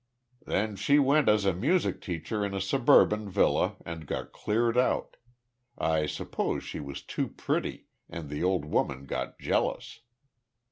"Then 0.43 0.77
she 0.77 0.97
went 0.97 1.29
as 1.29 1.45
a 1.45 1.53
music 1.53 2.01
teacher 2.01 2.43
in 2.43 2.55
a 2.55 2.59
suburban 2.59 3.29
villa, 3.29 3.75
and 3.85 4.07
got 4.07 4.31
cleared 4.31 4.75
out; 4.75 5.15
I 5.77 6.07
suppose 6.07 6.63
she 6.63 6.79
was 6.79 7.03
too 7.03 7.27
pretty, 7.27 7.85
and 8.09 8.27
the 8.27 8.43
old 8.43 8.65
woman 8.65 9.05
got 9.05 9.37
jealous." 9.37 9.99